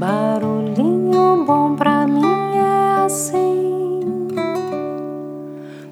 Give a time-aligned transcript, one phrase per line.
[0.00, 2.24] Barulhinho bom pra mim
[2.56, 4.00] é assim,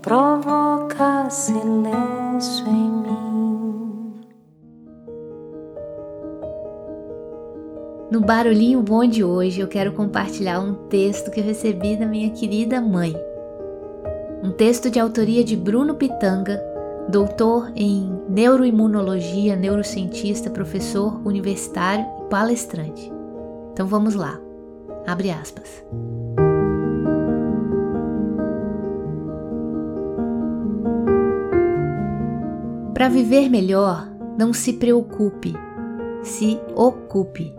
[0.00, 4.14] provoca silêncio em mim.
[8.10, 12.30] No Barulhinho Bom de hoje eu quero compartilhar um texto que eu recebi da minha
[12.30, 13.14] querida mãe.
[14.42, 16.58] Um texto de autoria de Bruno Pitanga,
[17.06, 23.19] doutor em neuroimunologia, neurocientista, professor universitário e palestrante.
[23.80, 24.38] Então vamos lá.
[25.06, 25.82] Abre aspas.
[32.92, 34.06] Para viver melhor,
[34.36, 35.54] não se preocupe,
[36.22, 37.54] se ocupe.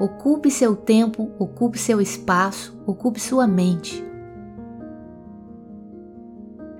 [0.00, 4.02] Ocupe seu tempo, ocupe seu espaço, ocupe sua mente.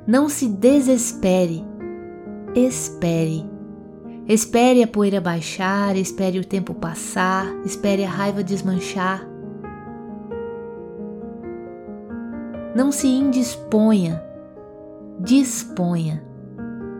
[0.06, 1.62] Não se desespere,
[2.54, 3.53] espere.
[4.26, 9.28] Espere a poeira baixar, espere o tempo passar, espere a raiva desmanchar.
[12.74, 14.24] Não se indisponha,
[15.20, 16.24] disponha.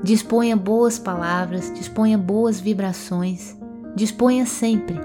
[0.02, 3.56] Disponha boas palavras, disponha boas vibrações,
[3.96, 5.00] disponha sempre.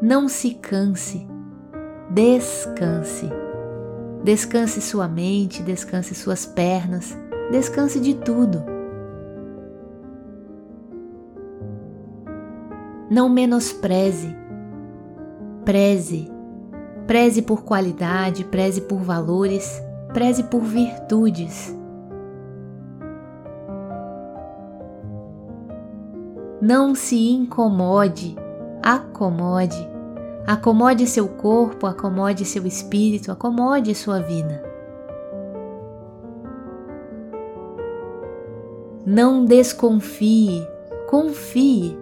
[0.00, 1.28] Não se canse,
[2.08, 3.28] descanse.
[4.24, 7.16] Descanse sua mente, descanse suas pernas,
[7.50, 8.62] descanse de tudo.
[13.10, 14.36] Não menospreze,
[15.64, 16.30] preze,
[17.06, 19.82] preze por qualidade, preze por valores,
[20.12, 21.74] preze por virtudes.
[26.60, 28.36] Não se incomode,
[28.82, 29.88] acomode.
[30.46, 34.67] Acomode seu corpo, acomode seu espírito, acomode sua vida.
[39.10, 40.68] Não desconfie,
[41.08, 41.96] confie.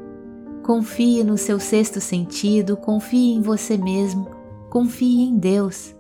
[0.64, 4.28] Confie no seu sexto sentido, confie em você mesmo,
[4.68, 5.94] confie em Deus.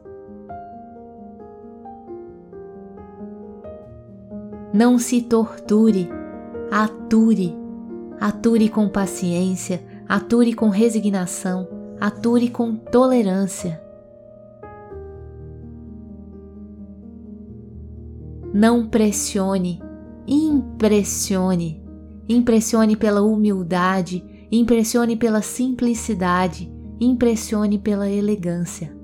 [4.74, 6.10] Não se torture,
[6.72, 7.56] ature.
[8.18, 11.68] Ature com paciência, ature com resignação,
[12.00, 13.80] ature com tolerância.
[18.52, 19.85] Não pressione,
[20.26, 21.82] impressione.
[22.28, 28.94] Impressione pela humildade, impressione pela simplicidade, impressione pela elegância.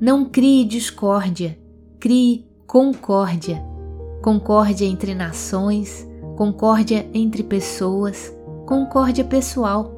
[0.00, 1.58] Não crie discórdia,
[1.98, 3.62] crie concórdia.
[4.22, 8.32] Concórdia entre nações, concórdia entre pessoas,
[8.66, 9.92] concórdia pessoal.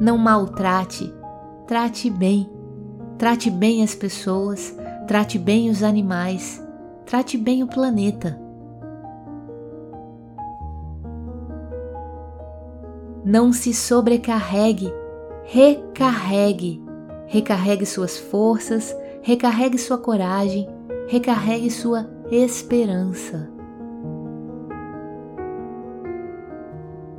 [0.00, 1.12] Não maltrate,
[1.70, 2.50] trate bem.
[3.16, 4.76] Trate bem as pessoas,
[5.06, 6.60] trate bem os animais,
[7.06, 8.36] trate bem o planeta.
[13.24, 14.92] Não se sobrecarregue,
[15.44, 16.82] recarregue.
[17.28, 18.92] Recarregue suas forças,
[19.22, 20.68] recarregue sua coragem,
[21.06, 23.48] recarregue sua esperança.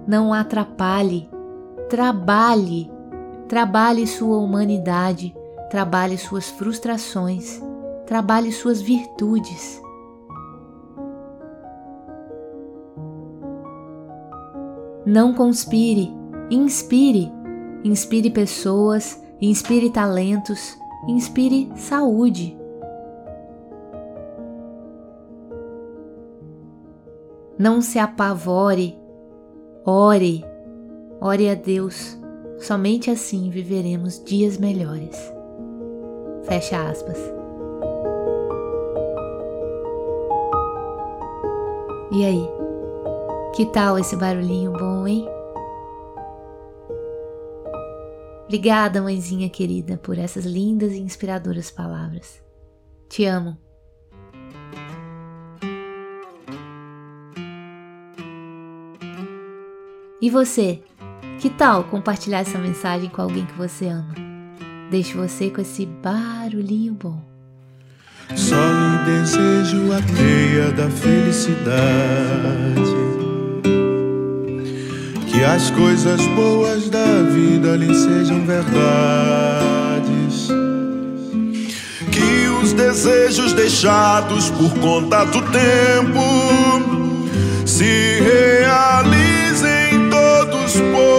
[0.06, 1.30] Não atrapalhe,
[1.88, 2.92] trabalhe,
[3.52, 5.36] trabalhe sua humanidade,
[5.70, 7.62] trabalhe suas frustrações,
[8.06, 9.84] trabalhe suas virtudes.
[15.06, 16.16] Não conspire,
[16.50, 17.30] inspire,
[17.84, 20.78] inspire pessoas, inspire talentos,
[21.10, 22.58] inspire saúde.
[27.60, 28.98] Não se apavore,
[29.86, 30.42] ore,
[31.20, 32.21] ore a Deus.
[32.62, 35.18] Somente assim viveremos dias melhores.
[36.44, 37.18] Fecha aspas.
[42.12, 42.48] E aí?
[43.56, 45.28] Que tal esse barulhinho bom, hein?
[48.46, 52.44] Obrigada, mãezinha querida, por essas lindas e inspiradoras palavras.
[53.10, 53.58] Te amo.
[60.22, 60.84] E você?
[61.42, 64.14] Que tal compartilhar essa mensagem com alguém que você ama?
[64.92, 67.20] Deixo você com esse barulhinho bom.
[68.36, 72.92] Só lhe desejo a teia da felicidade
[75.32, 80.48] que as coisas boas da vida lhe sejam verdades.
[82.12, 86.22] Que os desejos deixados por conta do tempo
[87.66, 91.11] se realizem todos por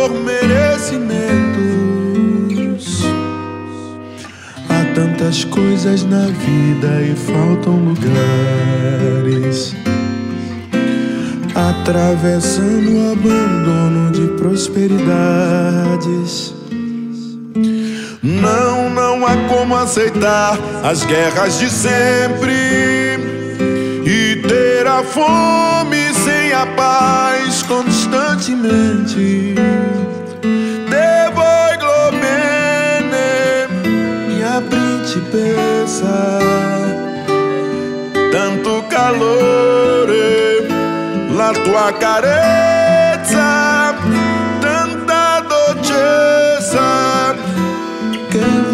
[5.33, 9.75] tantas coisas na vida e faltam lugares.
[11.55, 16.55] Atravessando o abandono de prosperidades.
[18.23, 22.53] Não, não há como aceitar as guerras de sempre
[24.05, 29.55] e ter a fome sem a paz constantemente.
[35.13, 36.39] te pensa.
[38.33, 40.09] Tanto calor
[41.37, 43.95] na tua careta,
[44.63, 47.37] tanta dolcezza
[48.31, 48.73] que eu.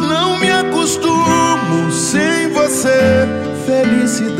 [0.00, 3.28] Não me acostumo sem você,
[3.66, 4.38] felicidade.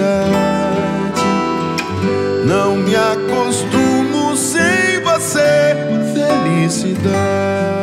[2.47, 5.77] Não me acostumo sem você,
[6.15, 7.78] felicidade.